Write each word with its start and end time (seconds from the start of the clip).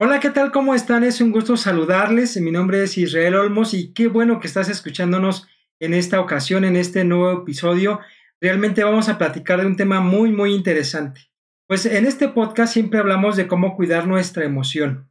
Hola, 0.00 0.20
¿qué 0.20 0.30
tal? 0.30 0.52
¿Cómo 0.52 0.76
están? 0.76 1.02
Es 1.02 1.20
un 1.20 1.32
gusto 1.32 1.56
saludarles. 1.56 2.40
Mi 2.40 2.52
nombre 2.52 2.84
es 2.84 2.96
Israel 2.96 3.34
Olmos 3.34 3.74
y 3.74 3.92
qué 3.92 4.06
bueno 4.06 4.38
que 4.38 4.46
estás 4.46 4.68
escuchándonos 4.68 5.48
en 5.80 5.92
esta 5.92 6.20
ocasión, 6.20 6.64
en 6.64 6.76
este 6.76 7.02
nuevo 7.02 7.42
episodio. 7.42 7.98
Realmente 8.40 8.84
vamos 8.84 9.08
a 9.08 9.18
platicar 9.18 9.60
de 9.60 9.66
un 9.66 9.74
tema 9.74 9.98
muy, 10.00 10.30
muy 10.30 10.54
interesante. 10.54 11.32
Pues 11.66 11.84
en 11.84 12.06
este 12.06 12.28
podcast 12.28 12.74
siempre 12.74 13.00
hablamos 13.00 13.34
de 13.34 13.48
cómo 13.48 13.74
cuidar 13.74 14.06
nuestra 14.06 14.44
emoción. 14.44 15.10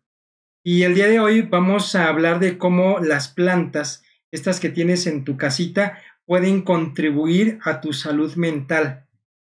Y 0.63 0.83
el 0.83 0.95
día 0.95 1.09
de 1.09 1.19
hoy 1.19 1.41
vamos 1.41 1.93
a 1.93 2.07
hablar 2.07 2.39
de 2.39 2.57
cómo 2.57 2.99
las 2.99 3.27
plantas, 3.27 4.05
estas 4.31 4.61
que 4.61 4.69
tienes 4.69 5.05
en 5.05 5.25
tu 5.25 5.35
casita, 5.35 6.01
pueden 6.25 6.61
contribuir 6.61 7.59
a 7.65 7.81
tu 7.81 7.91
salud 7.91 8.33
mental. 8.35 9.05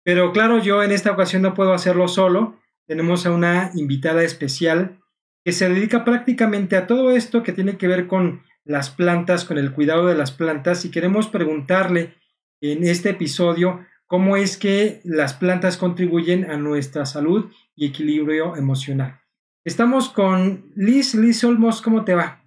Pero 0.02 0.32
claro, 0.32 0.58
yo 0.58 0.82
en 0.82 0.90
esta 0.90 1.12
ocasión 1.12 1.42
no 1.42 1.54
puedo 1.54 1.72
hacerlo 1.72 2.08
solo. 2.08 2.58
Tenemos 2.88 3.26
a 3.26 3.30
una 3.30 3.70
invitada 3.76 4.24
especial 4.24 4.96
que 5.44 5.52
se 5.52 5.68
dedica 5.68 6.04
prácticamente 6.04 6.76
a 6.76 6.86
todo 6.86 7.10
esto 7.10 7.42
que 7.42 7.52
tiene 7.52 7.76
que 7.76 7.88
ver 7.88 8.06
con 8.06 8.42
las 8.64 8.90
plantas, 8.90 9.44
con 9.44 9.58
el 9.58 9.72
cuidado 9.72 10.06
de 10.06 10.14
las 10.14 10.32
plantas 10.32 10.84
y 10.84 10.90
queremos 10.90 11.28
preguntarle 11.28 12.14
en 12.60 12.84
este 12.84 13.10
episodio 13.10 13.86
cómo 14.06 14.36
es 14.36 14.56
que 14.56 15.00
las 15.04 15.34
plantas 15.34 15.76
contribuyen 15.76 16.50
a 16.50 16.56
nuestra 16.56 17.06
salud 17.06 17.50
y 17.74 17.86
equilibrio 17.86 18.56
emocional. 18.56 19.20
Estamos 19.64 20.08
con 20.08 20.72
Liz, 20.74 21.14
Liz 21.14 21.42
Olmos, 21.44 21.80
¿cómo 21.80 22.04
te 22.04 22.14
va? 22.14 22.42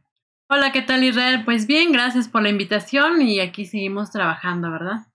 Hola, 0.49 0.71
¿qué 0.71 0.81
tal 0.81 1.03
Israel? 1.03 1.43
Pues 1.45 1.65
bien, 1.65 1.91
gracias 1.91 2.27
por 2.27 2.43
la 2.43 2.49
invitación 2.49 3.21
y 3.21 3.39
aquí 3.39 3.65
seguimos 3.65 4.11
trabajando, 4.11 4.69
¿verdad? 4.71 5.07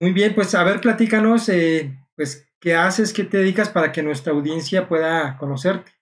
Muy 0.00 0.12
bien, 0.12 0.34
pues 0.34 0.54
a 0.54 0.62
ver, 0.62 0.80
platícanos, 0.80 1.48
eh, 1.48 1.96
pues, 2.16 2.48
¿qué 2.60 2.74
haces, 2.74 3.12
qué 3.12 3.24
te 3.24 3.38
dedicas 3.38 3.68
para 3.68 3.92
que 3.92 4.02
nuestra 4.02 4.32
audiencia 4.32 4.88
pueda 4.88 5.36
conocerte? 5.38 5.92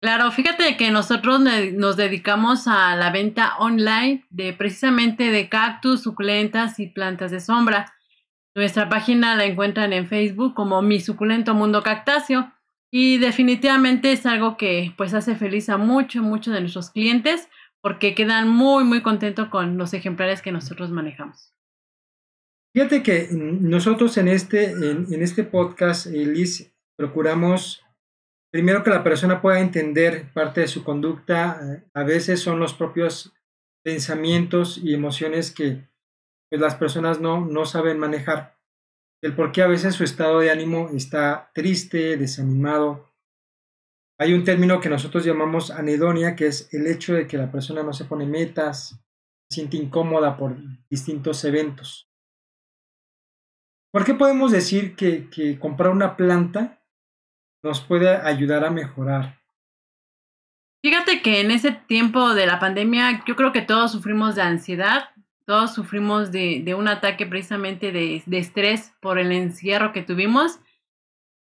Claro, 0.00 0.30
fíjate 0.32 0.78
que 0.78 0.90
nosotros 0.90 1.40
nos 1.40 1.96
dedicamos 1.96 2.66
a 2.66 2.96
la 2.96 3.10
venta 3.10 3.58
online 3.58 4.24
de 4.30 4.54
precisamente 4.54 5.30
de 5.30 5.50
cactus, 5.50 6.02
suculentas 6.02 6.80
y 6.80 6.86
plantas 6.86 7.30
de 7.30 7.40
sombra. 7.40 7.92
Nuestra 8.54 8.88
página 8.88 9.36
la 9.36 9.44
encuentran 9.44 9.92
en 9.92 10.06
Facebook 10.06 10.54
como 10.54 10.80
Mi 10.80 11.00
Suculento 11.00 11.52
Mundo 11.52 11.82
Cactáceo 11.82 12.50
y 12.90 13.18
definitivamente 13.18 14.12
es 14.12 14.24
algo 14.24 14.56
que 14.56 14.94
pues 14.96 15.12
hace 15.12 15.36
feliz 15.36 15.68
a 15.68 15.76
mucho, 15.76 16.22
mucho 16.22 16.50
de 16.50 16.60
nuestros 16.60 16.90
clientes 16.90 17.50
porque 17.82 18.14
quedan 18.14 18.48
muy, 18.48 18.84
muy 18.84 19.02
contentos 19.02 19.48
con 19.48 19.76
los 19.76 19.92
ejemplares 19.92 20.40
que 20.40 20.50
nosotros 20.50 20.90
manejamos. 20.90 21.52
Fíjate 22.72 23.02
que 23.02 23.28
nosotros 23.32 24.16
en 24.16 24.28
este, 24.28 24.70
en, 24.70 25.12
en 25.12 25.22
este 25.22 25.44
podcast, 25.44 26.06
Liz, 26.06 26.72
procuramos 26.96 27.82
primero 28.50 28.82
que 28.82 28.90
la 28.90 29.04
persona 29.04 29.40
pueda 29.40 29.60
entender 29.60 30.32
parte 30.32 30.60
de 30.60 30.68
su 30.68 30.84
conducta, 30.84 31.60
eh, 31.62 31.84
a 31.94 32.02
veces 32.02 32.40
son 32.40 32.58
los 32.58 32.74
propios 32.74 33.32
pensamientos 33.82 34.78
y 34.78 34.94
emociones 34.94 35.50
que 35.50 35.88
pues, 36.50 36.60
las 36.60 36.74
personas 36.74 37.20
no, 37.20 37.46
no 37.46 37.64
saben 37.64 37.98
manejar. 37.98 38.58
El 39.22 39.34
por 39.34 39.52
qué 39.52 39.62
a 39.62 39.68
veces 39.68 39.94
su 39.94 40.04
estado 40.04 40.40
de 40.40 40.50
ánimo 40.50 40.90
está 40.94 41.50
triste, 41.54 42.16
desanimado. 42.16 43.12
Hay 44.18 44.34
un 44.34 44.44
término 44.44 44.80
que 44.80 44.88
nosotros 44.88 45.24
llamamos 45.24 45.70
anedonia, 45.70 46.36
que 46.36 46.46
es 46.46 46.72
el 46.74 46.86
hecho 46.86 47.14
de 47.14 47.26
que 47.26 47.38
la 47.38 47.50
persona 47.50 47.82
no 47.82 47.92
se 47.92 48.04
pone 48.04 48.26
metas, 48.26 49.00
se 49.48 49.54
siente 49.54 49.76
incómoda 49.76 50.36
por 50.36 50.56
distintos 50.90 51.44
eventos. 51.44 52.10
¿Por 53.92 54.04
qué 54.04 54.14
podemos 54.14 54.52
decir 54.52 54.94
que, 54.94 55.28
que 55.30 55.58
comprar 55.58 55.90
una 55.90 56.16
planta 56.16 56.79
nos 57.62 57.80
puede 57.80 58.08
ayudar 58.08 58.64
a 58.64 58.70
mejorar. 58.70 59.38
Fíjate 60.82 61.20
que 61.20 61.40
en 61.40 61.50
ese 61.50 61.72
tiempo 61.72 62.34
de 62.34 62.46
la 62.46 62.58
pandemia 62.58 63.22
yo 63.26 63.36
creo 63.36 63.52
que 63.52 63.60
todos 63.60 63.92
sufrimos 63.92 64.34
de 64.34 64.42
ansiedad, 64.42 65.10
todos 65.44 65.74
sufrimos 65.74 66.32
de, 66.32 66.74
un 66.76 66.88
ataque 66.88 67.26
precisamente 67.26 67.92
de, 67.92 68.22
de, 68.24 68.38
estrés 68.38 68.92
por 69.00 69.18
el 69.18 69.32
encierro 69.32 69.92
que 69.92 70.02
tuvimos 70.02 70.60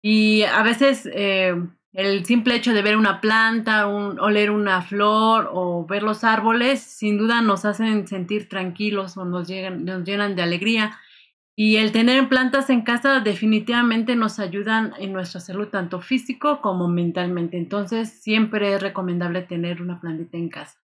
y 0.02 0.42
a 0.42 0.62
veces 0.62 1.08
eh, 1.12 1.54
el 1.92 2.24
simple 2.24 2.54
hecho 2.54 2.72
de 2.72 2.82
ver 2.82 2.96
una 2.96 3.20
planta, 3.20 3.86
un, 3.86 4.18
oler 4.20 4.50
una 4.50 4.82
flor 4.82 5.50
o 5.52 5.86
ver 5.86 6.02
los 6.02 6.24
árboles 6.24 6.80
sin 6.80 7.18
duda 7.18 7.42
nos 7.42 7.64
hacen 7.64 8.06
sentir 8.06 8.48
tranquilos 8.48 9.16
o 9.16 9.24
nos, 9.24 9.48
llegan, 9.48 9.84
nos 9.84 10.04
llenan 10.04 10.36
de 10.36 10.42
alegría. 10.42 10.98
Y 11.60 11.78
el 11.78 11.90
tener 11.90 12.28
plantas 12.28 12.70
en 12.70 12.82
casa 12.82 13.18
definitivamente 13.18 14.14
nos 14.14 14.38
ayudan 14.38 14.92
en 15.00 15.12
nuestra 15.12 15.40
salud, 15.40 15.66
tanto 15.66 16.00
físico 16.00 16.60
como 16.60 16.86
mentalmente. 16.86 17.56
Entonces, 17.56 18.10
siempre 18.10 18.72
es 18.72 18.80
recomendable 18.80 19.42
tener 19.42 19.82
una 19.82 20.00
plantita 20.00 20.36
en 20.36 20.50
casa. 20.50 20.80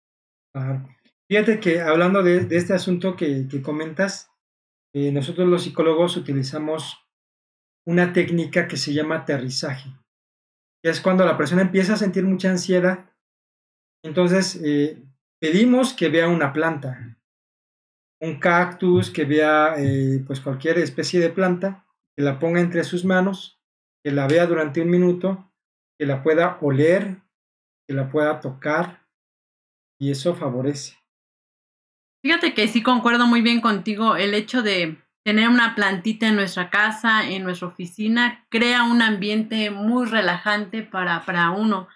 Fíjate 1.28 1.60
que 1.60 1.82
hablando 1.82 2.22
de, 2.22 2.46
este 2.52 2.76
asunto 2.76 3.16
que, 3.16 3.48
comentas, 3.64 4.32
eh, 4.94 5.12
nosotros 5.12 5.48
los 5.48 5.64
psicólogos 5.64 6.18
utilizamos 6.18 7.04
una 7.88 8.14
técnica 8.14 8.68
que 8.68 8.78
se 8.78 8.94
llama 8.94 9.16
aterrizaje. 9.16 9.90
Que 10.84 10.92
es 10.92 11.02
cuando 11.02 11.26
la 11.26 11.36
persona 11.36 11.64
empieza 11.64 11.94
a 11.94 11.98
sentir 11.98 12.26
mucha 12.26 12.52
ansiedad. 12.52 13.10
Entonces, 14.04 14.62
eh, 14.64 15.02
pedimos 15.42 15.96
que 15.96 16.10
vea 16.10 16.28
una 16.28 16.54
planta 16.54 17.19
un 18.22 18.40
cactus, 18.40 19.10
que 19.12 19.26
vea 19.26 19.76
eh, 19.78 20.24
pues 20.26 20.42
cualquier 20.42 20.78
especie 20.78 21.20
de 21.20 21.30
planta, 21.30 21.86
que 22.16 22.24
la 22.24 22.40
ponga 22.40 22.60
entre 22.60 22.84
sus 22.84 23.06
manos, 23.06 23.62
que 24.04 24.12
la 24.12 24.28
vea 24.28 24.46
durante 24.46 24.82
un 24.82 24.90
minuto, 24.90 25.52
que 25.98 26.06
la 26.06 26.22
pueda 26.24 26.58
oler, 26.62 27.22
que 27.88 27.94
la 27.94 28.10
pueda 28.10 28.40
tocar, 28.40 29.08
y 30.00 30.12
eso 30.12 30.36
favorece. 30.36 30.98
Fíjate 32.22 32.54
que 32.54 32.68
sí 32.68 32.84
concuerdo 32.84 33.28
muy 33.28 33.42
bien 33.42 33.62
contigo, 33.62 34.16
el 34.16 34.34
hecho 34.34 34.62
de 34.62 34.98
tener 35.24 35.48
una 35.48 35.76
plantita 35.76 36.28
en 36.28 36.36
nuestra 36.36 36.70
casa, 36.70 37.30
en 37.30 37.44
nuestra 37.44 37.68
oficina, 37.68 38.46
crea 38.50 38.84
un 38.84 39.02
ambiente 39.02 39.70
muy 39.70 40.06
relajante 40.08 40.84
para, 40.84 41.26
para 41.26 41.52
uno 41.52 41.88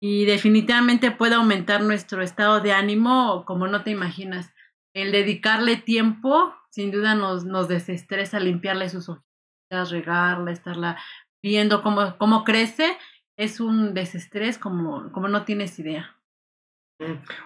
y 0.00 0.24
definitivamente 0.24 1.12
puede 1.12 1.36
aumentar 1.36 1.82
nuestro 1.82 2.22
estado 2.22 2.60
de 2.60 2.72
ánimo 2.72 3.44
como 3.46 3.68
no 3.68 3.84
te 3.84 3.90
imaginas 3.90 4.52
el 4.94 5.12
dedicarle 5.12 5.76
tiempo, 5.76 6.54
sin 6.70 6.90
duda 6.90 7.14
nos, 7.14 7.44
nos 7.44 7.68
desestresa 7.68 8.40
limpiarle 8.40 8.88
sus 8.88 9.08
hojitas, 9.08 9.90
regarla, 9.90 10.52
estarla 10.52 10.98
viendo 11.42 11.82
cómo, 11.82 12.16
cómo 12.18 12.44
crece, 12.44 12.96
es 13.36 13.60
un 13.60 13.94
desestrés 13.94 14.58
como, 14.58 15.10
como 15.12 15.28
no 15.28 15.44
tienes 15.44 15.78
idea. 15.78 16.16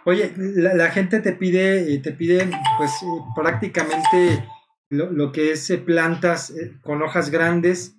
Oye, 0.04 0.34
la, 0.36 0.90
gente 0.90 1.20
te 1.20 1.32
pide, 1.32 1.94
eh, 1.94 1.98
te 1.98 2.12
pide 2.12 2.50
pues 2.76 2.90
eh, 3.02 3.06
prácticamente 3.34 4.46
lo, 4.90 5.10
lo, 5.10 5.32
que 5.32 5.52
es 5.52 5.70
eh, 5.70 5.78
plantas 5.78 6.52
con 6.82 7.00
hojas 7.02 7.30
grandes 7.30 7.96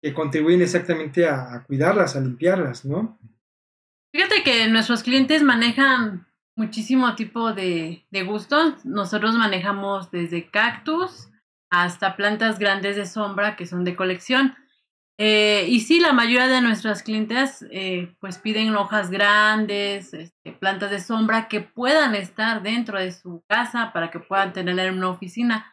que 0.00 0.14
contribuyen 0.14 0.62
exactamente 0.62 1.26
a, 1.26 1.54
a, 1.54 1.64
cuidarlas, 1.64 2.14
a 2.14 2.20
limpiarlas, 2.20 2.84
¿no? 2.84 3.18
Fíjate 4.14 4.44
que 4.44 4.68
nuestros 4.68 5.02
clientes 5.02 5.42
manejan 5.42 6.26
muchísimo 6.56 7.14
tipo 7.14 7.52
de, 7.52 8.06
de 8.10 8.22
gustos. 8.22 8.84
Nosotros 8.84 9.34
manejamos 9.34 10.10
desde 10.10 10.50
cactus 10.50 11.28
hasta 11.70 12.16
plantas 12.16 12.58
grandes 12.58 12.96
de 12.96 13.06
sombra 13.06 13.56
que 13.56 13.66
son 13.66 13.84
de 13.84 13.96
colección. 13.96 14.54
Eh, 15.18 15.66
y 15.68 15.80
sí, 15.80 16.00
la 16.00 16.12
mayoría 16.12 16.48
de 16.48 16.60
nuestras 16.60 17.02
clientes 17.02 17.64
eh, 17.70 18.14
pues 18.18 18.38
piden 18.38 18.74
hojas 18.74 19.10
grandes, 19.10 20.12
este, 20.14 20.52
plantas 20.52 20.90
de 20.90 21.00
sombra 21.00 21.48
que 21.48 21.60
puedan 21.60 22.14
estar 22.14 22.62
dentro 22.62 22.98
de 22.98 23.12
su 23.12 23.44
casa 23.46 23.92
para 23.92 24.10
que 24.10 24.20
puedan 24.20 24.52
tener 24.52 24.78
en 24.78 24.94
una 24.98 25.10
oficina. 25.10 25.72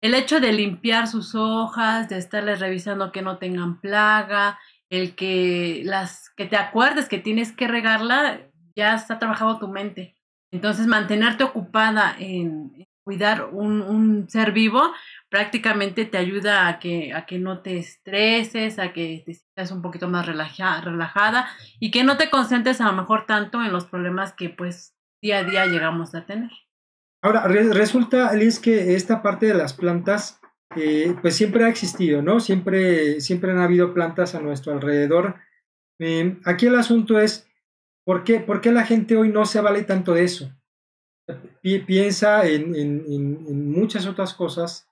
El 0.00 0.14
hecho 0.14 0.40
de 0.40 0.52
limpiar 0.52 1.08
sus 1.08 1.34
hojas, 1.34 2.08
de 2.08 2.18
estarles 2.18 2.60
revisando 2.60 3.12
que 3.12 3.20
no 3.20 3.38
tengan 3.38 3.80
plaga, 3.80 4.58
el 4.90 5.14
que 5.16 5.82
las 5.84 6.30
que 6.36 6.46
te 6.46 6.56
acuerdes 6.56 7.08
que 7.08 7.18
tienes 7.18 7.52
que 7.52 7.68
regarla, 7.68 8.47
ya 8.78 8.94
está 8.94 9.18
trabajado 9.18 9.58
tu 9.58 9.68
mente. 9.68 10.14
Entonces, 10.52 10.86
mantenerte 10.86 11.44
ocupada 11.44 12.14
en 12.18 12.86
cuidar 13.04 13.48
un, 13.52 13.82
un, 13.82 14.28
ser 14.28 14.52
vivo 14.52 14.82
prácticamente 15.30 16.04
te 16.04 16.18
ayuda 16.18 16.68
a 16.68 16.78
que, 16.78 17.14
a 17.14 17.24
que 17.24 17.38
no 17.38 17.62
te 17.62 17.78
estreses, 17.78 18.78
a 18.78 18.92
que 18.92 19.22
te 19.24 19.34
sientas 19.34 19.72
un 19.72 19.80
poquito 19.80 20.08
más 20.08 20.26
relaja, 20.26 20.80
relajada 20.82 21.48
y 21.80 21.90
que 21.90 22.04
no 22.04 22.18
te 22.18 22.28
concentres 22.28 22.82
a 22.82 22.86
lo 22.86 22.92
mejor 22.92 23.24
tanto 23.26 23.62
en 23.64 23.72
los 23.72 23.86
problemas 23.86 24.34
que 24.34 24.50
pues 24.50 24.94
día 25.22 25.38
a 25.38 25.44
día 25.44 25.66
llegamos 25.66 26.14
a 26.14 26.26
tener. 26.26 26.50
Ahora, 27.22 27.48
re 27.48 27.72
resulta, 27.72 28.32
Liz, 28.34 28.60
que 28.60 28.94
esta 28.94 29.22
parte 29.22 29.46
de 29.46 29.54
las 29.54 29.72
plantas 29.72 30.38
eh, 30.76 31.16
pues 31.22 31.34
siempre 31.34 31.64
ha 31.64 31.68
existido, 31.68 32.20
¿no? 32.20 32.40
Siempre, 32.40 33.22
siempre 33.22 33.52
han 33.52 33.58
habido 33.58 33.94
plantas 33.94 34.34
a 34.34 34.40
nuestro 34.40 34.72
alrededor. 34.72 35.36
Eh, 35.98 36.36
aquí 36.44 36.66
el 36.66 36.76
asunto 36.76 37.18
es, 37.18 37.47
¿Por 38.08 38.24
qué, 38.24 38.40
¿Por 38.40 38.62
qué 38.62 38.72
la 38.72 38.86
gente 38.86 39.18
hoy 39.18 39.28
no 39.28 39.44
se 39.44 39.60
vale 39.60 39.84
tanto 39.84 40.14
de 40.14 40.24
eso? 40.24 40.50
piensa 41.86 42.46
en, 42.46 43.70
muchas 43.70 44.06
otras 44.06 44.32
cosas, 44.32 44.88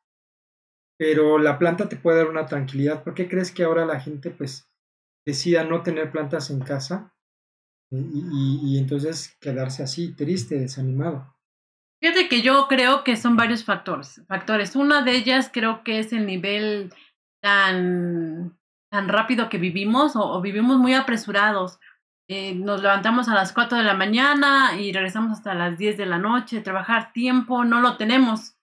pero 0.98 1.38
la 1.38 1.58
planta 1.58 1.88
te 1.88 1.96
puede 1.96 2.18
dar 2.18 2.28
una 2.28 2.44
tranquilidad. 2.44 3.02
¿Por 3.02 3.14
qué 3.14 3.26
crees 3.26 3.52
que 3.52 3.64
ahora 3.64 3.86
la 3.86 4.00
gente 4.00 4.28
pues 4.28 4.70
decida 5.24 5.64
no 5.64 5.82
tener 5.82 6.12
plantas 6.12 6.50
en 6.50 6.60
casa? 6.60 7.14
y, 7.90 8.76
entonces 8.78 9.34
quedarse 9.40 9.82
así, 9.82 10.14
triste, 10.14 10.58
desanimado. 10.58 11.34
Fíjate 12.02 12.28
que 12.28 12.42
yo 12.42 12.66
creo 12.68 13.02
que 13.02 13.16
son 13.16 13.34
varios 13.34 13.64
factores. 13.64 14.20
Factores. 14.28 14.76
Una 14.76 15.00
de 15.00 15.12
ellas 15.12 15.48
creo 15.50 15.84
que 15.84 16.00
es 16.00 16.12
el 16.12 16.26
nivel 16.26 16.92
tan, 17.40 18.58
tan 18.90 19.08
rápido 19.08 19.48
que 19.48 19.56
vivimos 19.56 20.16
o, 20.16 20.38
vivimos 20.42 20.76
muy 20.76 20.92
apresurados. 20.92 21.78
Eh, 22.28 22.54
nos 22.54 22.82
levantamos 22.82 23.28
a 23.28 23.34
las 23.34 23.52
4 23.52 23.78
de 23.78 23.84
la 23.84 23.94
mañana 23.94 24.80
y 24.80 24.92
regresamos 24.92 25.32
hasta 25.32 25.54
las 25.54 25.78
10 25.78 25.96
de 25.96 26.06
la 26.06 26.18
noche. 26.18 26.60
Trabajar 26.60 27.12
tiempo 27.12 27.64
no 27.64 27.80
lo 27.80 27.96
tenemos. 27.96 28.56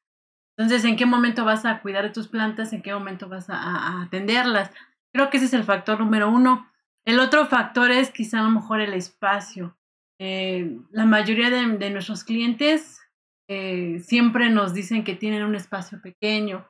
Entonces, 0.58 0.86
¿en 0.86 0.96
qué 0.96 1.06
momento 1.06 1.46
vas 1.46 1.66
a 1.66 1.82
cuidar 1.82 2.04
de 2.04 2.12
tus 2.12 2.28
plantas? 2.28 2.74
¿En 2.74 2.82
qué 2.82 2.94
momento 2.94 3.28
vas 3.30 3.50
a 3.50 4.02
atenderlas? 4.04 4.72
Creo 5.14 5.30
que 5.30 5.38
ese 5.38 5.48
es 5.48 5.54
el 5.54 5.64
factor 5.64 6.00
número 6.00 6.30
uno. 6.30 6.68
El 7.06 7.20
otro 7.20 7.46
factor 7.46 7.92
es 7.92 8.12
quizá 8.12 8.40
a 8.40 8.44
lo 8.44 8.50
mejor 8.50 8.82
el 8.82 8.94
espacio. 8.94 9.78
Eh, 10.20 10.80
la 10.92 11.06
mayoría 11.06 11.50
de, 11.50 11.90
nuestros 11.90 12.24
clientes 12.24 13.02
eh, 13.50 14.00
siempre 14.00 14.50
nos 14.50 14.74
dicen 14.74 15.04
que 15.04 15.16
tienen 15.16 15.44
un 15.44 15.56
espacio 15.56 16.02
pequeño. 16.02 16.68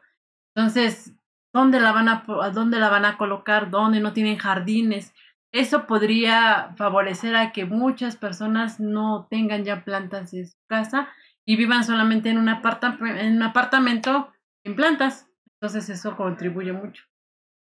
Entonces, 0.56 1.14
¿dónde 1.54 1.80
la 1.80 1.92
van 1.92 2.10
a, 2.10 2.24
dónde 2.52 2.80
la 2.80 2.90
van 2.90 3.06
a 3.06 3.18
colocar? 3.18 3.70
¿Dónde 3.70 4.00
no 4.00 4.14
tienen 4.14 4.38
jardines? 4.38 5.14
Eso 5.54 5.86
podría 5.86 6.74
favorecer 6.78 7.36
a 7.36 7.52
que 7.52 7.66
muchas 7.66 8.18
personas 8.18 8.80
no 8.80 9.28
tengan 9.30 9.64
ya 9.64 9.86
plantas 9.86 10.34
en 10.34 10.48
su 10.48 10.58
casa 10.68 11.10
y 11.46 11.58
vivan 11.58 11.84
solamente 11.84 12.30
en 12.30 12.40
un, 12.40 12.50
en 12.50 13.36
un 13.36 13.44
apartamento 13.44 14.34
en 14.66 14.76
plantas. 14.76 15.30
Entonces, 15.62 15.90
eso 15.90 16.18
contribuye 16.18 16.74
mucho. 16.74 17.04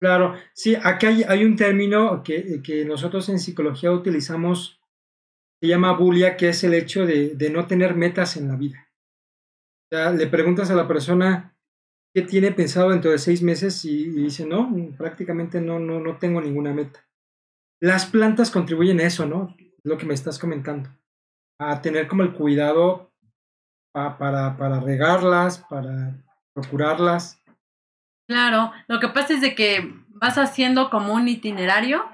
Claro, 0.00 0.36
sí, 0.52 0.76
aquí 0.82 1.06
hay, 1.06 1.44
un 1.44 1.56
término 1.56 2.22
que, 2.22 2.60
que, 2.62 2.84
nosotros 2.84 3.28
en 3.28 3.38
psicología 3.38 3.92
utilizamos, 3.92 4.80
se 5.60 5.68
llama 5.68 5.92
bulia, 5.92 6.36
que 6.36 6.48
es 6.48 6.64
el 6.64 6.74
hecho 6.74 7.04
de, 7.04 7.34
de 7.34 7.50
no 7.50 7.66
tener 7.66 7.94
metas 7.94 8.36
en 8.36 8.48
la 8.48 8.56
vida. 8.56 8.88
O 9.90 9.96
sea, 9.96 10.10
le 10.10 10.26
preguntas 10.26 10.70
a 10.70 10.74
la 10.74 10.88
persona 10.88 11.56
qué 12.14 12.22
tiene 12.22 12.52
pensado 12.52 12.90
dentro 12.90 13.10
de 13.10 13.18
seis 13.18 13.42
meses 13.42 13.84
y, 13.84 14.08
dice, 14.08 14.46
no, 14.46 14.72
prácticamente 14.96 15.60
no, 15.60 15.78
no, 15.78 16.00
no 16.00 16.16
tengo 16.16 16.40
ninguna 16.40 16.72
meta. 16.72 17.04
Las 17.82 18.06
plantas 18.06 18.50
contribuyen 18.50 19.00
a 19.00 19.04
eso, 19.04 19.26
¿no? 19.26 19.56
Lo 19.82 19.98
que 19.98 20.06
me 20.06 20.14
estás 20.14 20.38
comentando. 20.38 20.88
A 21.58 21.82
tener 21.82 22.06
como 22.06 22.22
el 22.22 22.32
cuidado 22.32 23.12
para, 23.92 24.56
para 24.56 24.80
regarlas, 24.80 25.58
para 25.68 26.16
procurarlas 26.54 27.42
Claro, 28.28 28.72
lo 28.88 29.00
que 29.00 29.08
pasa 29.08 29.34
es 29.34 29.40
de 29.40 29.54
que 29.54 29.94
vas 30.08 30.38
haciendo 30.38 30.90
como 30.90 31.12
un 31.12 31.28
itinerario, 31.28 32.04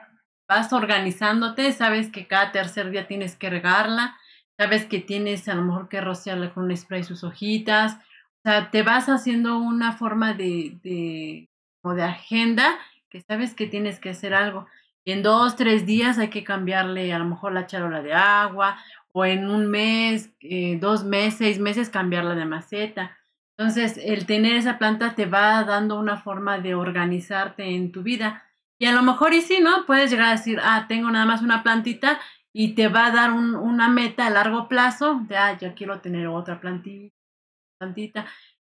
vas 0.48 0.72
organizándote, 0.72 1.72
sabes 1.72 2.10
que 2.10 2.26
cada 2.26 2.50
tercer 2.50 2.90
día 2.90 3.06
tienes 3.06 3.36
que 3.36 3.50
regarla, 3.50 4.16
sabes 4.56 4.86
que 4.86 4.98
tienes 4.98 5.48
a 5.48 5.54
lo 5.54 5.62
mejor 5.62 5.88
que 5.88 6.00
rociarla 6.00 6.52
con 6.52 6.64
un 6.64 6.76
spray 6.76 7.04
sus 7.04 7.22
hojitas, 7.24 7.94
o 7.94 8.50
sea, 8.50 8.70
te 8.70 8.82
vas 8.82 9.08
haciendo 9.08 9.58
una 9.58 9.92
forma 9.92 10.32
de, 10.34 10.78
de, 10.82 11.48
o 11.84 11.94
de 11.94 12.02
agenda 12.02 12.78
que 13.10 13.20
sabes 13.20 13.54
que 13.54 13.66
tienes 13.66 14.00
que 14.00 14.10
hacer 14.10 14.34
algo. 14.34 14.66
En 15.10 15.22
dos, 15.22 15.56
tres 15.56 15.86
días 15.86 16.18
hay 16.18 16.28
que 16.28 16.44
cambiarle 16.44 17.14
a 17.14 17.18
lo 17.18 17.24
mejor 17.24 17.52
la 17.52 17.66
charola 17.66 18.02
de 18.02 18.12
agua, 18.12 18.78
o 19.12 19.24
en 19.24 19.48
un 19.48 19.66
mes, 19.66 20.30
eh, 20.40 20.78
dos 20.78 21.02
meses, 21.02 21.38
seis 21.38 21.58
meses 21.58 21.88
cambiarla 21.88 22.34
de 22.34 22.44
maceta. 22.44 23.16
Entonces, 23.56 23.98
el 24.04 24.26
tener 24.26 24.54
esa 24.54 24.76
planta 24.78 25.14
te 25.14 25.24
va 25.24 25.64
dando 25.64 25.98
una 25.98 26.18
forma 26.18 26.58
de 26.58 26.74
organizarte 26.74 27.74
en 27.74 27.90
tu 27.90 28.02
vida. 28.02 28.44
Y 28.78 28.84
a 28.84 28.92
lo 28.92 29.02
mejor 29.02 29.32
y 29.32 29.40
sí, 29.40 29.60
¿no? 29.60 29.86
Puedes 29.86 30.10
llegar 30.10 30.28
a 30.28 30.32
decir, 30.32 30.60
ah, 30.62 30.84
tengo 30.88 31.10
nada 31.10 31.24
más 31.24 31.40
una 31.40 31.62
plantita 31.62 32.20
y 32.52 32.74
te 32.74 32.88
va 32.88 33.06
a 33.06 33.10
dar 33.10 33.32
una 33.32 33.88
meta 33.88 34.26
a 34.26 34.30
largo 34.30 34.68
plazo 34.68 35.20
de, 35.26 35.38
ah, 35.38 35.56
ya 35.58 35.72
quiero 35.74 36.00
tener 36.00 36.26
otra 36.26 36.60
plantita, 36.60 37.14
plantita. 37.78 38.26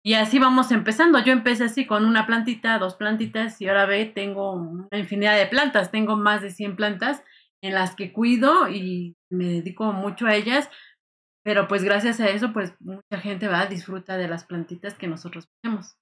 Y 0.04 0.14
así 0.14 0.38
vamos 0.38 0.72
empezando. 0.72 1.18
Yo 1.24 1.32
empecé 1.32 1.64
así 1.64 1.86
con 1.86 2.04
una 2.04 2.26
plantita, 2.26 2.78
dos 2.78 2.94
plantitas 2.96 3.60
y 3.60 3.68
ahora 3.68 3.86
ve, 3.86 4.06
tengo 4.06 4.52
una 4.52 4.98
infinidad 4.98 5.36
de 5.36 5.46
plantas. 5.46 5.90
Tengo 5.90 6.16
más 6.16 6.42
de 6.42 6.50
100 6.50 6.76
plantas 6.76 7.22
en 7.62 7.74
las 7.74 7.94
que 7.94 8.12
cuido 8.12 8.68
y 8.68 9.16
me 9.30 9.44
dedico 9.44 9.92
mucho 9.92 10.26
a 10.26 10.34
ellas 10.34 10.68
pero 11.44 11.66
pues 11.66 11.82
gracias 11.82 12.20
a 12.20 12.28
eso, 12.28 12.52
pues 12.52 12.74
mucha 12.80 13.20
gente 13.20 13.48
va 13.48 13.66
disfruta 13.66 14.16
de 14.16 14.28
las 14.28 14.44
plantitas 14.44 14.94
que 14.94 15.08
nosotros 15.08 15.48
tenemos. 15.60 15.96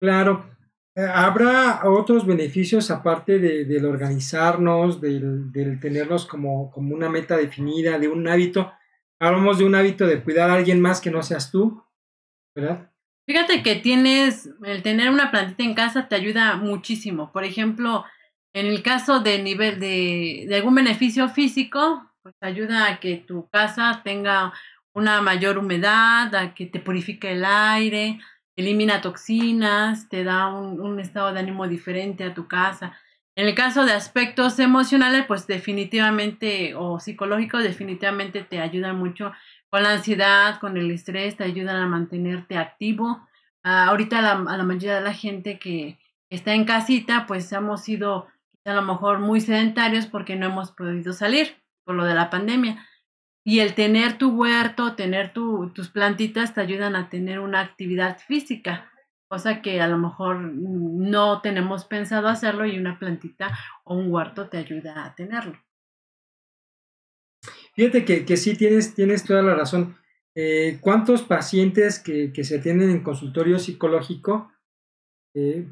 Claro. 0.00 0.46
Eh, 0.96 1.02
¿Habrá 1.02 1.82
otros 1.84 2.26
beneficios 2.26 2.90
aparte 2.90 3.38
de, 3.38 3.64
del 3.64 3.84
organizarnos, 3.84 5.00
del, 5.00 5.52
del 5.52 5.78
tenernos 5.80 6.26
como, 6.26 6.70
como 6.70 6.94
una 6.94 7.08
meta 7.08 7.36
definida, 7.36 7.98
de 7.98 8.08
un 8.08 8.26
hábito? 8.28 8.72
Hablamos 9.20 9.58
de 9.58 9.64
un 9.64 9.74
hábito 9.74 10.06
de 10.06 10.22
cuidar 10.22 10.50
a 10.50 10.54
alguien 10.54 10.80
más 10.80 11.00
que 11.00 11.10
no 11.10 11.22
seas 11.22 11.50
tú, 11.50 11.82
¿verdad? 12.56 12.91
Fíjate 13.26 13.62
que 13.62 13.76
tienes, 13.76 14.50
el 14.64 14.82
tener 14.82 15.08
una 15.08 15.30
plantita 15.30 15.62
en 15.62 15.74
casa 15.74 16.08
te 16.08 16.16
ayuda 16.16 16.56
muchísimo. 16.56 17.30
Por 17.30 17.44
ejemplo, 17.44 18.04
en 18.52 18.66
el 18.66 18.82
caso 18.82 19.20
de 19.20 19.40
nivel 19.42 19.78
de, 19.78 20.48
algún 20.54 20.74
beneficio 20.74 21.28
físico, 21.28 22.10
pues 22.22 22.34
ayuda 22.40 22.88
a 22.88 23.00
que 23.00 23.16
tu 23.16 23.48
casa 23.48 24.02
tenga 24.04 24.52
una 24.92 25.22
mayor 25.22 25.58
humedad, 25.58 26.34
a 26.34 26.52
que 26.54 26.66
te 26.66 26.80
purifique 26.80 27.32
el 27.32 27.44
aire, 27.44 28.18
elimina 28.56 29.00
toxinas, 29.00 30.08
te 30.08 30.24
da 30.24 30.48
un, 30.48 30.80
un, 30.80 31.00
estado 31.00 31.32
de 31.32 31.40
ánimo 31.40 31.68
diferente 31.68 32.24
a 32.24 32.34
tu 32.34 32.48
casa. 32.48 32.98
En 33.36 33.46
el 33.46 33.54
caso 33.54 33.86
de 33.86 33.92
aspectos 33.92 34.58
emocionales, 34.58 35.24
pues 35.26 35.46
definitivamente, 35.46 36.74
o 36.74 37.00
psicológicos, 37.00 37.62
definitivamente 37.62 38.42
te 38.42 38.60
ayudan 38.60 38.98
mucho 38.98 39.32
con 39.72 39.84
la 39.84 39.92
ansiedad, 39.92 40.60
con 40.60 40.76
el 40.76 40.90
estrés, 40.90 41.38
te 41.38 41.44
ayudan 41.44 41.76
a 41.76 41.86
mantenerte 41.86 42.58
activo. 42.58 43.26
Ah, 43.62 43.86
ahorita 43.86 44.20
la, 44.20 44.32
a 44.32 44.56
la 44.58 44.64
mayoría 44.64 44.96
de 44.96 45.00
la 45.00 45.14
gente 45.14 45.58
que 45.58 45.98
está 46.28 46.52
en 46.52 46.66
casita, 46.66 47.24
pues 47.26 47.50
hemos 47.52 47.80
sido 47.80 48.26
a 48.66 48.74
lo 48.74 48.82
mejor 48.82 49.20
muy 49.20 49.40
sedentarios 49.40 50.04
porque 50.04 50.36
no 50.36 50.44
hemos 50.44 50.72
podido 50.72 51.14
salir 51.14 51.56
por 51.84 51.94
lo 51.94 52.04
de 52.04 52.12
la 52.12 52.28
pandemia. 52.28 52.86
Y 53.44 53.60
el 53.60 53.74
tener 53.74 54.18
tu 54.18 54.32
huerto, 54.32 54.94
tener 54.94 55.32
tu, 55.32 55.70
tus 55.70 55.88
plantitas 55.88 56.52
te 56.52 56.60
ayudan 56.60 56.94
a 56.94 57.08
tener 57.08 57.40
una 57.40 57.60
actividad 57.60 58.18
física, 58.18 58.92
cosa 59.26 59.62
que 59.62 59.80
a 59.80 59.88
lo 59.88 59.96
mejor 59.96 60.38
no 60.38 61.40
tenemos 61.40 61.86
pensado 61.86 62.28
hacerlo 62.28 62.66
y 62.66 62.78
una 62.78 62.98
plantita 62.98 63.58
o 63.84 63.94
un 63.94 64.12
huerto 64.12 64.50
te 64.50 64.58
ayuda 64.58 65.06
a 65.06 65.14
tenerlo. 65.14 65.58
Fíjate 67.74 68.04
que, 68.04 68.24
que 68.24 68.36
sí 68.36 68.56
tienes, 68.56 68.94
tienes 68.94 69.24
toda 69.24 69.42
la 69.42 69.54
razón. 69.54 69.96
Eh, 70.34 70.78
¿Cuántos 70.80 71.22
pacientes 71.22 71.98
que, 71.98 72.32
que, 72.32 72.44
se 72.44 72.58
atienden 72.58 72.90
en 72.90 73.02
consultorio 73.02 73.58
psicológico 73.58 74.50
eh, 75.34 75.66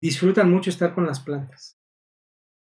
disfrutan 0.00 0.50
mucho 0.50 0.70
estar 0.70 0.94
con 0.94 1.06
las 1.06 1.20
plantas? 1.20 1.78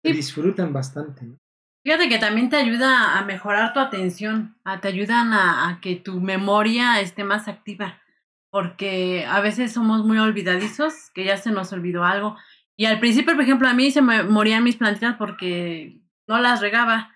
Disfrutan 0.03 0.73
bastante. 0.73 1.25
¿no? 1.25 1.37
Fíjate 1.83 2.09
que 2.09 2.19
también 2.19 2.49
te 2.49 2.57
ayuda 2.57 3.17
a 3.17 3.25
mejorar 3.25 3.73
tu 3.73 3.79
atención, 3.79 4.55
te 4.81 4.87
ayudan 4.87 5.33
a, 5.33 5.79
que 5.81 5.95
tu 5.95 6.21
memoria 6.21 7.01
esté 7.01 7.23
más 7.23 7.47
activa, 7.47 7.99
porque 8.51 9.25
a 9.27 9.41
veces 9.41 9.73
somos 9.73 10.05
muy 10.05 10.19
olvidadizos, 10.19 11.09
que 11.15 11.23
ya 11.23 11.37
se 11.37 11.51
nos 11.51 11.73
olvidó 11.73 12.03
algo. 12.03 12.37
Y 12.77 12.85
al 12.85 12.99
principio, 12.99 13.33
por 13.33 13.43
ejemplo, 13.43 13.67
a 13.67 13.73
mí 13.73 13.89
se 13.89 14.03
me 14.03 14.21
morían 14.23 14.63
mis 14.63 14.75
plantitas 14.75 15.15
porque 15.17 15.99
no 16.27 16.39
las 16.39 16.61
regaba. 16.61 17.15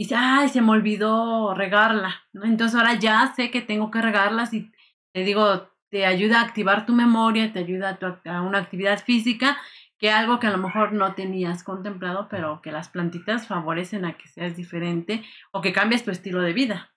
Y 0.00 0.04
dice, 0.04 0.14
ay, 0.16 0.48
se 0.48 0.62
me 0.62 0.70
olvidó 0.70 1.52
regarla. 1.52 2.22
Entonces 2.32 2.74
ahora 2.74 2.94
ya 2.94 3.34
sé 3.36 3.50
que 3.50 3.60
tengo 3.60 3.90
que 3.90 4.00
regarlas 4.00 4.54
y 4.54 4.72
te 5.12 5.24
digo, 5.24 5.68
te 5.90 6.06
ayuda 6.06 6.40
a 6.40 6.44
activar 6.44 6.86
tu 6.86 6.94
memoria, 6.94 7.52
te 7.52 7.58
ayuda 7.58 7.98
a, 8.00 8.30
a 8.36 8.40
una 8.40 8.56
actividad 8.56 9.04
física 9.04 9.58
que 9.98 10.10
algo 10.10 10.40
que 10.40 10.46
a 10.46 10.52
lo 10.52 10.56
mejor 10.56 10.94
no 10.94 11.14
tenías 11.14 11.62
contemplado, 11.62 12.28
pero 12.30 12.62
que 12.62 12.72
las 12.72 12.88
plantitas 12.88 13.46
favorecen 13.46 14.06
a 14.06 14.16
que 14.16 14.26
seas 14.26 14.56
diferente 14.56 15.22
o 15.52 15.60
que 15.60 15.74
cambies 15.74 16.02
tu 16.02 16.10
estilo 16.10 16.40
de 16.40 16.54
vida. 16.54 16.94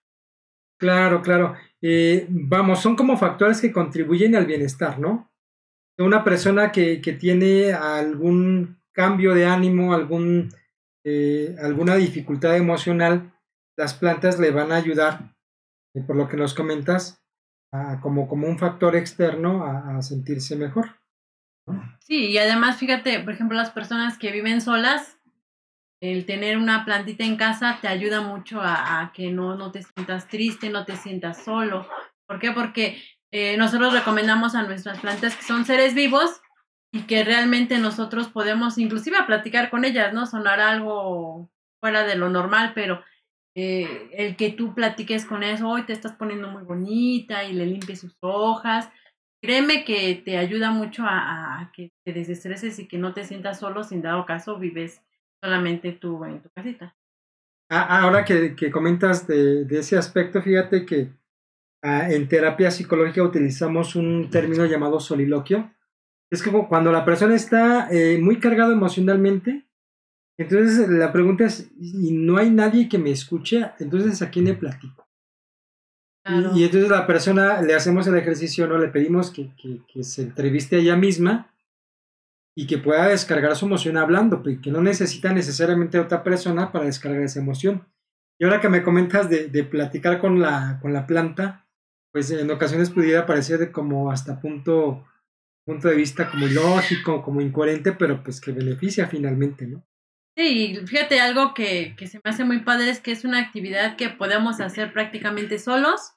Claro, 0.79 1.21
claro. 1.21 1.55
Eh, 1.81 2.25
vamos, 2.29 2.79
son 2.79 2.95
como 2.95 3.17
factores 3.17 3.59
que 3.59 3.73
contribuyen 3.73 4.33
al 4.37 4.45
bienestar, 4.45 4.97
¿no? 4.97 5.29
Una 5.97 6.23
persona 6.23 6.71
que, 6.71 7.01
que 7.01 7.11
tiene 7.11 7.73
algún 7.73 8.81
cambio 8.93 9.33
de 9.33 9.45
ánimo, 9.45 9.93
algún, 9.93 10.53
eh, 11.03 11.55
alguna 11.61 11.95
dificultad 11.95 12.55
emocional, 12.57 13.33
las 13.77 13.93
plantas 13.93 14.39
le 14.39 14.51
van 14.51 14.71
a 14.71 14.77
ayudar, 14.77 15.35
por 16.07 16.15
lo 16.15 16.27
que 16.27 16.37
nos 16.37 16.53
comentas, 16.53 17.21
a, 17.71 17.99
como, 18.01 18.27
como 18.27 18.47
un 18.47 18.59
factor 18.59 18.95
externo 18.95 19.65
a 19.65 20.01
sentirse 20.01 20.55
mejor. 20.55 21.03
Sí, 21.99 22.31
y 22.31 22.37
además 22.37 22.77
fíjate, 22.77 23.19
por 23.19 23.33
ejemplo, 23.33 23.57
las 23.57 23.71
personas 23.71 24.17
que 24.17 24.31
viven 24.31 24.61
solas, 24.61 25.17
el 26.01 26.25
tener 26.25 26.57
una 26.57 26.83
plantita 26.83 27.23
en 27.23 27.37
casa 27.37 27.79
te 27.81 27.87
ayuda 27.87 28.21
mucho 28.21 28.59
a, 28.61 29.11
que 29.15 29.31
no, 29.31 29.55
no 29.55 29.71
te 29.71 29.83
sientas 29.83 30.27
triste, 30.27 30.69
no 30.69 30.85
te 30.85 30.97
sientas 30.97 31.43
solo. 31.43 31.87
¿Por 32.27 32.39
qué? 32.39 32.51
Porque 32.51 33.01
eh, 33.31 33.55
nosotros 33.55 33.93
recomendamos 33.93 34.53
a 34.55 34.63
nuestras 34.63 34.99
plantas 34.99 35.35
que 35.35 35.43
son 35.43 35.65
seres 35.65 35.95
vivos 35.95 36.41
y 36.93 37.01
que 37.07 37.23
realmente 37.23 37.79
nosotros 37.79 38.29
podemos 38.29 38.77
inclusive 38.77 39.17
platicar 39.25 39.71
con 39.71 39.83
ellas, 39.83 40.13
¿no? 40.13 40.27
Sonar 40.27 40.59
algo 40.59 41.49
fuera 41.81 42.05
de 42.05 42.15
lo 42.15 42.29
normal, 42.29 42.73
pero 42.75 43.01
eh, 43.55 44.09
el 44.13 44.35
que 44.35 44.51
tú 44.51 44.75
platiques 44.75 45.25
con 45.25 45.41
eso, 45.41 45.67
hoy 45.67 45.87
te 45.87 45.93
estás 45.93 46.13
poniendo 46.13 46.49
muy 46.49 46.61
bonita 46.61 47.43
y 47.45 47.53
le 47.53 47.65
limpies 47.65 48.01
sus 48.01 48.15
hojas. 48.21 48.91
Créeme 49.41 49.83
que 49.85 50.21
te 50.23 50.37
ayuda 50.37 50.69
mucho 50.69 51.03
a, 51.03 51.71
que 51.73 51.91
te 52.05 52.13
desestreses 52.13 52.77
y 52.77 52.87
que 52.87 52.99
no 52.99 53.11
te 53.15 53.25
sientas 53.25 53.59
solo 53.59 53.83
sin 53.83 54.03
dado 54.03 54.27
caso 54.27 54.59
vives 54.59 55.01
solamente 55.43 55.93
tú 55.93 56.23
en 56.25 56.43
tu 56.43 56.49
casita. 56.51 56.95
Ah, 57.71 58.01
ahora 58.01 58.23
que, 58.23 58.55
que 58.55 58.69
comentas 58.69 59.25
de, 59.25 59.65
de, 59.65 59.79
ese 59.79 59.97
aspecto, 59.97 60.43
fíjate 60.43 60.85
que 60.85 61.09
ah, 61.81 62.11
en 62.11 62.27
terapia 62.27 62.69
psicológica 62.69 63.23
utilizamos 63.23 63.95
un 63.95 64.29
término 64.29 64.67
llamado 64.67 64.99
soliloquio. 64.99 65.71
Es 66.33 66.41
como 66.41 66.67
cuando 66.67 66.91
la 66.91 67.05
persona 67.05 67.35
está 67.35 67.87
eh, 67.91 68.17
muy 68.17 68.39
cargada 68.39 68.73
emocionalmente, 68.73 69.67
entonces 70.35 70.89
la 70.89 71.13
pregunta 71.13 71.45
es, 71.45 71.69
¿y 71.79 72.11
no 72.11 72.37
hay 72.37 72.49
nadie 72.49 72.89
que 72.89 72.97
me 72.97 73.11
escuche? 73.11 73.69
Entonces, 73.77 74.19
¿a 74.23 74.31
quién 74.31 74.45
le 74.45 74.55
platico? 74.55 75.07
Y, 76.55 76.63
entonces 76.63 76.89
la 76.89 77.05
persona 77.05 77.61
le 77.61 77.75
hacemos 77.75 78.07
el 78.07 78.17
ejercicio, 78.17 78.65
¿no? 78.65 78.79
Le 78.79 78.87
pedimos 78.87 79.29
que, 79.29 79.51
que, 79.55 79.81
que, 79.85 80.03
se 80.03 80.23
entreviste 80.23 80.77
a 80.77 80.79
ella 80.79 80.95
misma 80.95 81.53
y 82.55 82.65
que 82.65 82.79
pueda 82.79 83.09
descargar 83.09 83.55
su 83.55 83.67
emoción 83.67 83.97
hablando, 83.97 84.41
pues, 84.41 84.59
que 84.59 84.71
no 84.71 84.81
necesita 84.81 85.31
necesariamente 85.33 85.99
otra 85.99 86.23
persona 86.23 86.71
para 86.71 86.85
descargar 86.85 87.21
esa 87.21 87.41
emoción. 87.41 87.85
Y 88.39 88.45
ahora 88.45 88.59
que 88.59 88.69
me 88.69 88.81
comentas 88.81 89.29
de, 89.29 89.49
de 89.49 89.63
platicar 89.63 90.19
con 90.19 90.39
la, 90.39 90.79
con 90.81 90.93
la 90.93 91.05
planta, 91.05 91.67
pues 92.11 92.31
en 92.31 92.49
ocasiones 92.49 92.89
pudiera 92.89 93.27
parecer 93.27 93.71
como 93.71 94.09
hasta 94.09 94.41
punto, 94.41 95.05
punto 95.65 95.87
de 95.87 95.95
vista 95.95 96.29
como 96.29 96.47
ilógico, 96.47 97.21
como 97.21 97.41
incoherente, 97.41 97.93
pero 97.93 98.23
pues 98.23 98.41
que 98.41 98.51
beneficia 98.51 99.07
finalmente, 99.07 99.65
¿no? 99.67 99.85
Sí, 100.35 100.79
fíjate, 100.87 101.21
algo 101.21 101.53
que, 101.53 101.95
que 101.95 102.07
se 102.07 102.19
me 102.23 102.31
hace 102.31 102.43
muy 102.43 102.59
padre 102.59 102.89
es 102.89 102.99
que 102.99 103.11
es 103.11 103.23
una 103.23 103.39
actividad 103.39 103.95
que 103.95 104.09
podemos 104.09 104.59
hacer 104.61 104.91
prácticamente 104.91 105.59
solos 105.59 106.13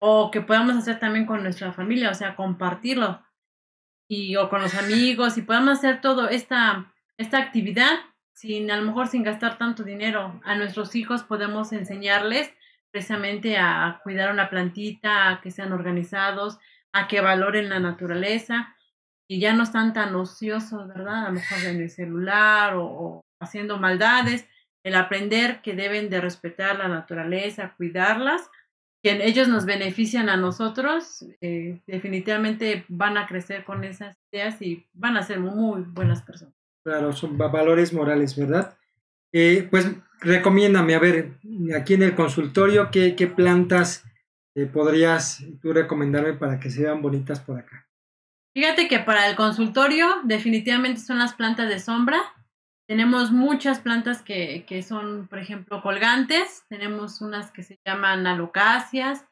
o 0.00 0.30
que 0.30 0.40
podamos 0.40 0.76
hacer 0.76 0.98
también 0.98 1.26
con 1.26 1.42
nuestra 1.42 1.72
familia, 1.72 2.10
o 2.10 2.14
sea, 2.14 2.34
compartirlo 2.34 3.22
y 4.08 4.36
o 4.36 4.48
con 4.48 4.62
los 4.62 4.74
amigos 4.74 5.36
y 5.38 5.42
podemos 5.42 5.78
hacer 5.78 6.00
todo 6.00 6.28
esta, 6.28 6.92
esta 7.16 7.38
actividad 7.38 7.92
sin 8.32 8.70
a 8.70 8.76
lo 8.76 8.84
mejor 8.84 9.08
sin 9.08 9.22
gastar 9.22 9.58
tanto 9.58 9.82
dinero. 9.82 10.40
A 10.44 10.56
nuestros 10.56 10.94
hijos 10.94 11.22
podemos 11.22 11.72
enseñarles 11.72 12.52
precisamente 12.90 13.56
a 13.58 14.00
cuidar 14.02 14.30
una 14.30 14.50
plantita, 14.50 15.30
a 15.30 15.40
que 15.40 15.50
sean 15.50 15.72
organizados, 15.72 16.58
a 16.96 17.08
que 17.08 17.20
valoren 17.20 17.68
la 17.68 17.80
naturaleza 17.80 18.74
y 19.28 19.40
ya 19.40 19.52
no 19.52 19.64
están 19.64 19.92
tan 19.92 20.14
ociosos, 20.14 20.88
¿verdad? 20.88 21.26
A 21.26 21.28
lo 21.28 21.34
mejor 21.34 21.58
en 21.64 21.80
el 21.80 21.90
celular 21.90 22.74
o 22.76 23.20
haciendo 23.40 23.78
maldades, 23.78 24.46
el 24.82 24.94
aprender 24.94 25.60
que 25.62 25.74
deben 25.74 26.08
de 26.08 26.20
respetar 26.20 26.78
la 26.78 26.88
naturaleza, 26.88 27.74
cuidarlas, 27.76 28.48
que 29.02 29.24
ellos 29.26 29.48
nos 29.48 29.66
benefician 29.66 30.28
a 30.28 30.36
nosotros, 30.36 31.24
eh, 31.40 31.82
definitivamente 31.86 32.84
van 32.88 33.18
a 33.18 33.26
crecer 33.26 33.64
con 33.64 33.84
esas 33.84 34.16
ideas 34.32 34.62
y 34.62 34.86
van 34.94 35.16
a 35.16 35.22
ser 35.22 35.40
muy 35.40 35.82
buenas 35.82 36.22
personas. 36.22 36.54
Claro, 36.82 37.12
son 37.12 37.36
valores 37.36 37.92
morales, 37.92 38.36
¿verdad? 38.36 38.76
Eh, 39.32 39.66
pues 39.70 39.90
recomiéndame, 40.20 40.94
a 40.94 40.98
ver, 41.00 41.32
aquí 41.76 41.94
en 41.94 42.04
el 42.04 42.14
consultorio, 42.14 42.90
¿qué, 42.90 43.16
qué 43.16 43.26
plantas 43.26 44.04
eh, 44.56 44.66
podrías 44.66 45.44
tú 45.62 45.72
recomendarme 45.72 46.32
para 46.34 46.58
que 46.58 46.70
se 46.70 46.82
vean 46.82 47.00
bonitas 47.00 47.38
por 47.40 47.58
acá? 47.58 47.86
Fíjate 48.54 48.88
que 48.88 48.98
para 48.98 49.28
el 49.28 49.36
consultorio 49.36 50.22
definitivamente 50.24 51.00
son 51.00 51.18
las 51.18 51.34
plantas 51.34 51.68
de 51.68 51.78
sombra, 51.78 52.18
tenemos 52.86 53.32
muchas 53.32 53.80
plantas 53.80 54.22
que, 54.22 54.64
que, 54.64 54.82
son, 54.82 55.26
por 55.26 55.40
ejemplo, 55.40 55.82
colgantes. 55.82 56.64
Tenemos 56.68 57.20
unas 57.20 57.50
que 57.50 57.64
se 57.64 57.78
llaman 57.84 58.26
alocacias. 58.26 59.26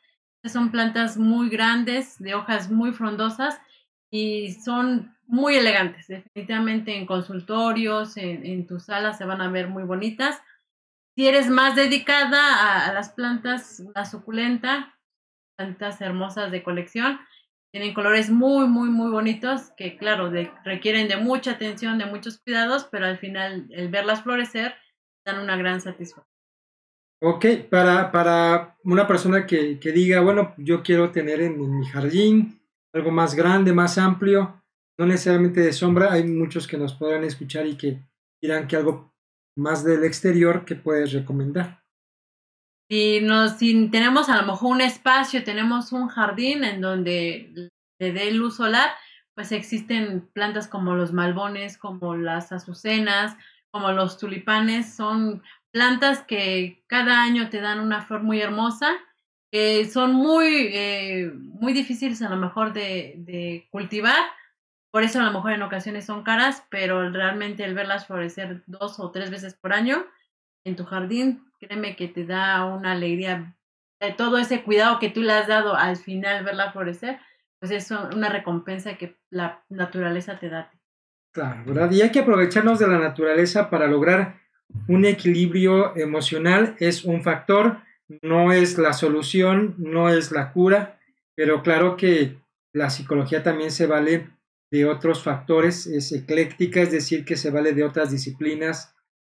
Son 0.45 0.71
plantas 0.71 1.16
muy 1.16 1.49
grandes, 1.49 2.19
de 2.19 2.35
hojas 2.35 2.71
muy 2.71 2.93
frondosas 2.93 3.59
y 4.11 4.52
son 4.52 5.16
muy 5.26 5.57
elegantes. 5.57 6.09
Definitivamente 6.09 6.97
en 6.97 7.07
consultorios, 7.07 8.16
en, 8.16 8.45
en 8.45 8.66
tus 8.66 8.85
salas 8.85 9.16
se 9.16 9.25
van 9.25 9.40
a 9.40 9.49
ver 9.49 9.69
muy 9.69 9.85
bonitas. 9.85 10.43
Si 11.16 11.26
eres 11.26 11.49
más 11.49 11.76
dedicada 11.76 12.57
a, 12.57 12.88
a 12.88 12.93
las 12.93 13.11
plantas, 13.11 13.83
la 13.95 14.04
suculenta, 14.04 14.94
plantas 15.57 16.01
hermosas 16.01 16.51
de 16.51 16.63
colección, 16.63 17.19
tienen 17.73 17.93
colores 17.93 18.31
muy, 18.31 18.69
muy, 18.69 18.89
muy 18.89 19.11
bonitos 19.11 19.73
que, 19.77 19.97
claro, 19.97 20.31
requieren 20.65 21.09
de 21.09 21.17
mucha 21.17 21.53
atención, 21.53 21.99
de 21.99 22.07
muchos 22.07 22.39
cuidados, 22.39 22.87
pero 22.91 23.07
al 23.07 23.19
final, 23.19 23.67
el 23.71 23.89
verlas 23.89 24.23
florecer, 24.23 24.75
dan 25.27 25.41
una 25.41 25.57
gran 25.57 25.81
satisfacción. 25.81 26.35
Ok, 27.21 27.47
para, 27.71 28.13
para 28.13 28.77
una 28.85 29.07
persona 29.07 29.47
que, 29.47 29.81
que 29.81 29.93
diga, 29.93 30.21
bueno, 30.21 30.55
yo 30.59 30.83
quiero 30.83 31.11
tener 31.11 31.41
en, 31.41 31.79
mi 31.79 31.87
jardín 31.87 32.61
algo 32.93 33.11
más 33.11 33.35
grande, 33.35 33.73
más 33.73 33.99
amplio, 33.99 34.63
no 34.99 35.07
necesariamente 35.07 35.61
de 35.61 35.73
sombra, 35.73 36.13
hay 36.13 36.25
muchos 36.25 36.69
que 36.69 36.77
nos 36.77 36.95
podrán 36.95 37.25
escuchar 37.25 37.67
y 37.67 37.77
que 37.77 37.99
dirán 38.41 38.69
que 38.69 38.77
algo 38.77 39.13
más 39.57 39.85
del 39.85 40.05
exterior 40.05 40.65
que 40.65 40.77
puedes 40.77 41.13
recomendar. 41.13 41.84
Si, 42.88 43.21
nos, 43.21 43.59
si 43.59 43.88
tenemos 43.88 44.29
a 44.29 44.41
lo 44.41 44.47
mejor 44.47 44.73
un 44.73 44.81
espacio, 44.81 45.43
tenemos 45.43 45.93
un 45.93 46.09
jardín 46.09 46.64
en 46.64 46.81
donde 46.81 47.71
le 47.99 48.12
dé 48.12 48.31
luz 48.33 48.57
solar, 48.57 48.91
pues 49.35 49.53
existen 49.53 50.29
plantas 50.33 50.69
como 50.69 50.95
los 50.95 51.12
malbones, 51.12 51.79
como 51.79 52.14
las 52.14 52.53
azucenas, 52.53 53.37
como 53.71 53.93
los 53.93 54.19
tulipanes, 54.19 54.95
son 54.95 55.43
plantas 55.73 56.23
que 56.23 56.85
cada 56.87 57.23
año 57.23 57.50
te 57.50 57.61
dan 57.61 57.81
una 57.81 58.03
flor 58.03 58.23
muy 58.23 58.41
hermosa, 58.41 58.93
que 59.50 59.85
son 59.87 60.14
muy, 60.14 60.69
eh, 60.73 61.33
muy 61.35 61.73
difíciles 61.73 62.23
a 62.23 62.29
lo 62.29 62.37
mejor 62.37 62.73
de, 62.73 63.14
de 63.19 63.67
cultivar, 63.71 64.23
por 64.93 65.03
eso 65.03 65.19
a 65.19 65.25
lo 65.25 65.33
mejor 65.33 65.53
en 65.53 65.62
ocasiones 65.62 66.07
son 66.07 66.23
caras, 66.23 66.64
pero 66.71 67.11
realmente 67.11 67.64
el 67.64 67.75
verlas 67.75 68.07
florecer 68.07 68.62
dos 68.67 69.00
o 69.00 69.11
tres 69.11 69.31
veces 69.31 69.55
por 69.55 69.73
año 69.73 70.07
en 70.64 70.76
tu 70.76 70.85
jardín 70.85 71.44
créeme 71.66 71.97
que 71.97 72.09
te 72.09 72.25
da 72.25 72.64
una 72.64 72.92
alegría 72.92 73.56
de 74.00 74.12
todo 74.12 74.38
ese 74.38 74.62
cuidado 74.62 74.99
que 74.99 75.11
tú 75.11 75.23
le 75.23 75.33
has 75.33 75.49
dado 75.49 75.75
al 75.75 75.97
final 75.97 76.44
verla 76.44 76.73
florecer, 76.73 77.18
pues 77.59 77.73
es 77.73 77.90
una 77.90 78.28
recompensa 78.28 78.97
que 78.97 79.16
la 79.30 79.64
naturaleza 79.68 80.38
te 80.38 80.49
da. 80.49 80.71
Claro, 81.33 81.64
¿verdad? 81.64 81.90
Y 81.90 82.02
hay 82.02 82.11
que 82.11 82.21
aprovecharnos 82.21 82.78
de 82.78 82.87
la 82.87 82.99
naturaleza 82.99 83.71
para 83.71 83.87
lograr 83.87 84.40
un 84.88 85.04
equilibrio 85.04 85.97
emocional. 85.97 86.76
Es 86.78 87.04
un 87.04 87.23
factor, 87.23 87.78
no 88.23 88.52
es 88.52 88.78
la 88.78 88.92
solución, 88.92 89.75
no 89.78 90.09
es 90.09 90.33
la 90.33 90.52
cura, 90.52 91.00
pero 91.35 91.62
claro 91.62 91.97
que 91.97 92.38
la 92.73 92.90
psicología 92.90 93.42
también 93.42 93.71
se 93.71 93.87
vale 93.87 94.30
de 94.71 94.85
otros 94.85 95.23
factores, 95.23 95.87
es 95.87 96.12
ecléctica, 96.12 96.83
es 96.83 96.90
decir, 96.90 97.25
que 97.25 97.37
se 97.37 97.50
vale 97.50 97.73
de 97.73 97.85
otras 97.85 98.11
disciplinas, 98.11 98.94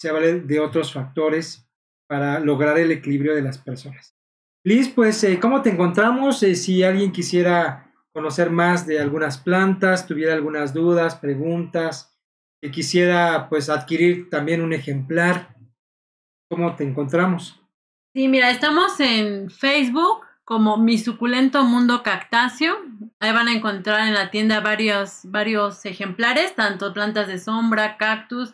se 0.05 0.11
vale 0.11 0.41
de 0.41 0.59
otros 0.59 0.93
factores 0.93 1.67
para 2.07 2.39
lograr 2.39 2.77
el 2.77 2.91
equilibrio 2.91 3.33
de 3.33 3.41
las 3.41 3.57
personas. 3.57 4.15
Liz, 4.63 4.87
pues, 4.87 5.23
eh, 5.23 5.39
¿cómo 5.39 5.63
te 5.63 5.71
encontramos? 5.71 6.43
Eh, 6.43 6.53
si 6.53 6.83
alguien 6.83 7.11
quisiera 7.11 7.91
conocer 8.13 8.51
más 8.51 8.85
de 8.85 8.99
algunas 8.99 9.39
plantas, 9.39 10.05
tuviera 10.05 10.35
algunas 10.35 10.75
dudas, 10.75 11.15
preguntas, 11.15 12.15
que 12.61 12.69
quisiera 12.69 13.49
pues 13.49 13.67
adquirir 13.67 14.29
también 14.29 14.61
un 14.61 14.73
ejemplar, 14.73 15.55
¿cómo 16.51 16.75
te 16.75 16.83
encontramos? 16.83 17.59
Sí, 18.13 18.27
mira, 18.27 18.51
estamos 18.51 18.99
en 18.99 19.49
Facebook 19.49 20.21
como 20.43 20.77
Mi 20.77 20.99
Suculento 20.99 21.63
Mundo 21.63 22.03
Cactáceo. 22.03 22.75
Ahí 23.19 23.33
van 23.33 23.47
a 23.47 23.53
encontrar 23.53 24.07
en 24.07 24.13
la 24.13 24.29
tienda 24.29 24.59
varios, 24.59 25.21
varios 25.23 25.83
ejemplares, 25.83 26.53
tanto 26.53 26.93
plantas 26.93 27.27
de 27.27 27.39
sombra, 27.39 27.97
cactus 27.97 28.53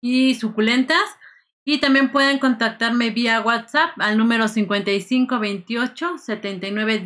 y 0.00 0.34
suculentas. 0.34 1.16
Y 1.64 1.78
también 1.78 2.10
pueden 2.10 2.38
contactarme 2.38 3.10
vía 3.10 3.40
WhatsApp 3.42 3.90
al 3.98 4.16
número 4.16 4.48
5528 4.48 6.18
79 6.18 7.04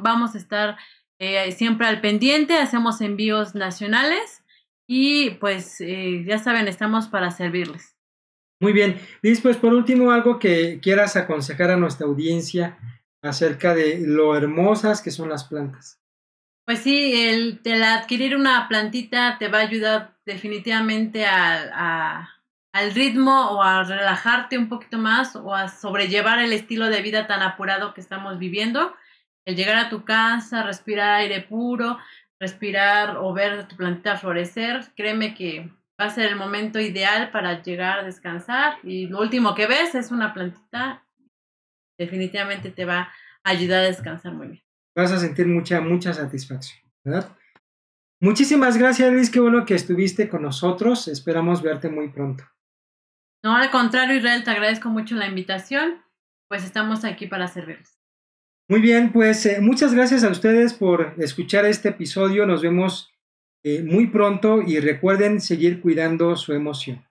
Vamos 0.00 0.34
a 0.34 0.38
estar 0.38 0.76
eh, 1.18 1.50
siempre 1.52 1.86
al 1.86 2.00
pendiente, 2.00 2.54
hacemos 2.58 3.00
envíos 3.00 3.56
nacionales 3.56 4.44
y 4.86 5.30
pues 5.30 5.80
eh, 5.80 6.24
ya 6.26 6.38
saben, 6.38 6.68
estamos 6.68 7.08
para 7.08 7.30
servirles. 7.32 7.96
Muy 8.60 8.72
bien. 8.72 9.00
Liz, 9.22 9.40
pues 9.40 9.56
por 9.56 9.74
último, 9.74 10.12
algo 10.12 10.38
que 10.38 10.80
quieras 10.80 11.16
aconsejar 11.16 11.70
a 11.70 11.76
nuestra 11.76 12.06
audiencia 12.06 12.78
acerca 13.22 13.74
de 13.74 14.00
lo 14.00 14.36
hermosas 14.36 15.02
que 15.02 15.10
son 15.10 15.28
las 15.28 15.44
plantas. 15.44 16.00
Pues 16.68 16.80
sí, 16.80 17.14
el, 17.14 17.82
adquirir 17.82 18.36
una 18.36 18.68
plantita 18.68 19.38
te 19.38 19.48
va 19.48 19.60
a 19.60 19.62
ayudar 19.62 20.18
definitivamente 20.26 21.24
a 21.24 22.28
al 22.72 22.94
ritmo 22.94 23.52
o 23.52 23.62
a 23.62 23.82
relajarte 23.82 24.58
un 24.58 24.68
poquito 24.68 24.98
más 24.98 25.34
o 25.34 25.54
a 25.54 25.68
sobrellevar 25.68 26.38
el 26.40 26.52
estilo 26.52 26.90
de 26.90 27.02
vida 27.02 27.26
tan 27.26 27.42
apurado 27.42 27.94
que 27.94 28.00
estamos 28.00 28.38
viviendo. 28.38 28.94
El 29.46 29.56
llegar 29.56 29.76
a 29.76 29.88
tu 29.88 30.04
casa, 30.04 30.62
respirar 30.62 31.14
aire 31.14 31.40
puro, 31.40 31.98
respirar 32.38 33.16
o 33.16 33.32
ver 33.32 33.66
tu 33.66 33.76
plantita 33.76 34.16
florecer, 34.16 34.92
créeme 34.94 35.34
que 35.34 35.70
va 36.00 36.04
a 36.04 36.10
ser 36.10 36.26
el 36.26 36.36
momento 36.36 36.78
ideal 36.78 37.30
para 37.30 37.62
llegar 37.62 38.00
a 38.00 38.04
descansar 38.04 38.78
y 38.82 39.06
lo 39.06 39.20
último 39.20 39.54
que 39.54 39.66
ves 39.66 39.94
es 39.94 40.10
una 40.10 40.34
plantita, 40.34 41.04
definitivamente 41.98 42.70
te 42.70 42.84
va 42.84 43.12
a 43.42 43.50
ayudar 43.50 43.80
a 43.80 43.86
descansar 43.86 44.34
muy 44.34 44.48
bien. 44.48 44.67
Vas 44.98 45.12
a 45.12 45.20
sentir 45.20 45.46
mucha, 45.46 45.80
mucha 45.80 46.12
satisfacción, 46.12 46.80
¿verdad? 47.04 47.30
Muchísimas 48.20 48.76
gracias 48.76 49.12
Luis, 49.12 49.30
qué 49.30 49.38
bueno 49.38 49.64
que 49.64 49.76
estuviste 49.76 50.28
con 50.28 50.42
nosotros, 50.42 51.06
esperamos 51.06 51.62
verte 51.62 51.88
muy 51.88 52.08
pronto. 52.08 52.42
No, 53.44 53.54
al 53.54 53.70
contrario 53.70 54.16
Israel, 54.16 54.42
te 54.42 54.50
agradezco 54.50 54.88
mucho 54.88 55.14
la 55.14 55.28
invitación, 55.28 56.02
pues 56.48 56.64
estamos 56.64 57.04
aquí 57.04 57.28
para 57.28 57.46
servirles. 57.46 57.96
Muy 58.68 58.80
bien, 58.80 59.12
pues 59.12 59.46
eh, 59.46 59.60
muchas 59.60 59.94
gracias 59.94 60.24
a 60.24 60.30
ustedes 60.30 60.74
por 60.74 61.14
escuchar 61.18 61.64
este 61.64 61.90
episodio, 61.90 62.44
nos 62.44 62.62
vemos 62.62 63.14
eh, 63.62 63.84
muy 63.84 64.08
pronto 64.08 64.62
y 64.62 64.80
recuerden 64.80 65.40
seguir 65.40 65.80
cuidando 65.80 66.34
su 66.34 66.54
emoción. 66.54 67.07